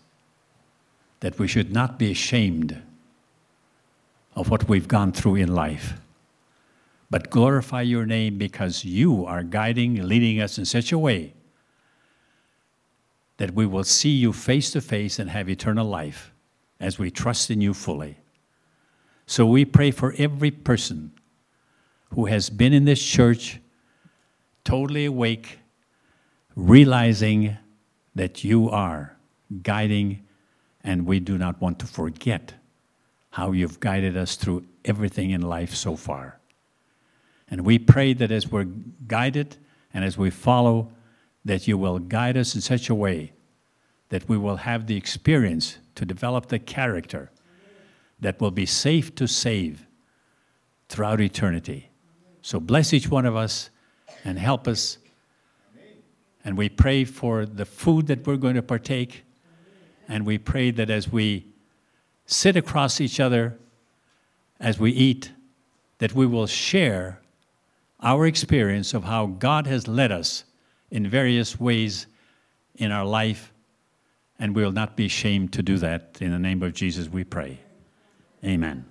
[1.20, 2.80] that we should not be ashamed
[4.34, 6.00] of what we've gone through in life,
[7.10, 11.34] but glorify your name because you are guiding, leading us in such a way
[13.36, 16.32] that we will see you face to face and have eternal life
[16.80, 18.16] as we trust in you fully.
[19.26, 21.12] So we pray for every person
[22.10, 23.60] who has been in this church
[24.64, 25.58] totally awake,
[26.54, 27.56] realizing
[28.14, 29.16] that you are
[29.62, 30.24] guiding,
[30.82, 32.54] and we do not want to forget
[33.30, 36.38] how you've guided us through everything in life so far.
[37.48, 38.68] And we pray that as we're
[39.06, 39.56] guided
[39.92, 40.92] and as we follow,
[41.44, 43.32] that you will guide us in such a way
[44.08, 47.30] that we will have the experience to develop the character
[48.20, 49.86] that will be safe to save
[50.88, 51.90] throughout eternity.
[52.42, 53.70] So bless each one of us
[54.24, 54.98] and help us.
[56.44, 59.24] And we pray for the food that we're going to partake.
[60.08, 61.46] And we pray that as we
[62.26, 63.58] sit across each other,
[64.60, 65.32] as we eat,
[65.98, 67.20] that we will share
[68.00, 70.44] our experience of how God has led us
[70.94, 72.06] in various ways
[72.76, 73.52] in our life.
[74.38, 76.18] And we will not be ashamed to do that.
[76.20, 77.58] In the name of Jesus, we pray.
[78.44, 78.84] Amen.